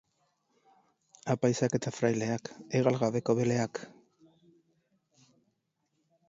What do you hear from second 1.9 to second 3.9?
fraideak, hegal gabeko beleak.